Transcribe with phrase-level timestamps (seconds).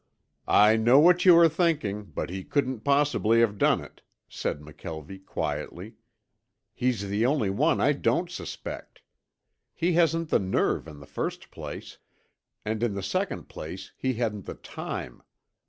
[0.47, 5.23] "I know what you are thinking, but he couldn't possibly have done it," said McKelvie
[5.27, 5.93] quietly.
[6.73, 9.03] "He's the only one I don't suspect.
[9.75, 11.99] He hasn't the nerve in the first place,
[12.65, 15.21] and in the second place he hadn't the time.